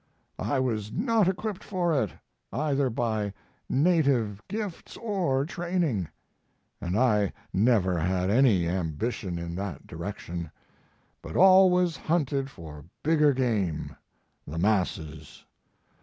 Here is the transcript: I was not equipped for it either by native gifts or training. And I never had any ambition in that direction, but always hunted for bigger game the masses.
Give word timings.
I 0.39 0.57
was 0.59 0.91
not 0.91 1.27
equipped 1.27 1.63
for 1.63 1.93
it 1.93 2.09
either 2.51 2.89
by 2.89 3.33
native 3.69 4.41
gifts 4.47 4.97
or 4.97 5.45
training. 5.45 6.07
And 6.81 6.97
I 6.97 7.31
never 7.53 7.99
had 7.99 8.31
any 8.31 8.67
ambition 8.67 9.37
in 9.37 9.53
that 9.57 9.85
direction, 9.85 10.49
but 11.21 11.35
always 11.35 11.97
hunted 11.97 12.49
for 12.49 12.83
bigger 13.03 13.31
game 13.31 13.95
the 14.47 14.57
masses. 14.57 15.45